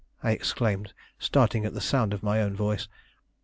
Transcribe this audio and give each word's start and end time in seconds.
I 0.23 0.31
exclaimed, 0.31 0.93
starting 1.19 1.63
at 1.63 1.75
the 1.75 1.79
sound 1.79 2.11
of 2.11 2.23
my 2.23 2.41
own 2.41 2.55
voice. 2.55 2.87